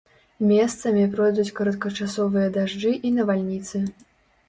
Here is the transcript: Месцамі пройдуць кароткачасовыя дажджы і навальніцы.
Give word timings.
Месцамі 0.51 1.03
пройдуць 1.17 1.55
кароткачасовыя 1.61 2.47
дажджы 2.59 2.99
і 3.07 3.17
навальніцы. 3.23 3.77